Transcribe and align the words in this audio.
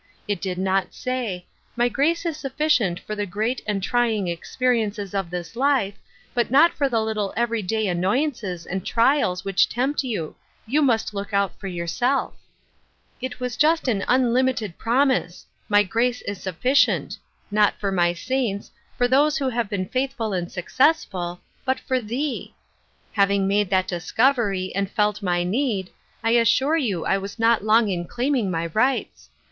It 0.27 0.41
did 0.41 0.57
not 0.57 0.95
say,' 0.95 1.45
My 1.77 1.87
grace 1.87 2.25
is 2.25 2.35
sufficient 2.35 2.99
for 2.99 3.13
the 3.15 3.27
groat 3.27 3.61
and 3.67 3.83
trying 3.83 4.27
experiences 4.27 5.13
of 5.13 5.29
this 5.29 5.55
life, 5.55 5.93
but 6.33 6.51
ncc 6.51 6.71
for 6.71 6.89
the 6.89 6.99
little 7.03 7.35
every 7.37 7.61
day 7.61 7.87
annoyances 7.87 8.65
and 8.65 8.83
uiak. 8.83 9.45
which 9.45 9.69
tempt 9.69 10.01
you.— 10.03 10.35
you 10.73 10.81
must 10.81 11.13
look 11.13 11.35
out 11.35 11.53
for 11.59 11.67
yourself.' 11.67 12.33
Looking 13.21 13.37
for 13.37 13.43
an 13.43 13.45
Easy 13.45 13.51
Yoke. 13.51 13.51
209 13.51 13.51
It 13.51 13.51
yas 13.51 13.57
just 13.57 13.87
an 13.87 14.05
unlimited 14.25 14.77
promise 14.79 15.45
—'My 15.77 15.83
grace 15.83 16.23
is 16.23 16.39
sufl&cient— 16.39 17.19
not 17.51 17.79
for 17.79 17.91
my 17.91 18.11
saints, 18.13 18.71
for 18.97 19.07
those 19.07 19.37
who 19.37 19.49
have 19.49 19.69
been 19.69 19.85
faithful 19.85 20.33
and 20.33 20.51
successful, 20.51 21.41
but 21.63 21.79
for 21.79 21.99
thep.'' 22.01 22.49
Having 23.19 23.47
made 23.47 23.69
that 23.69 23.87
discovery, 23.87 24.71
and 24.73 24.89
felt 24.89 25.21
my 25.21 25.43
need, 25.43 25.91
I 26.23 26.31
assure 26.31 26.77
you 26.77 27.05
I 27.05 27.19
was 27.19 27.37
not 27.37 27.63
long 27.63 27.89
in 27.89 28.07
claiming 28.07 28.47
m\ 28.47 28.67
riglits. 28.71 29.27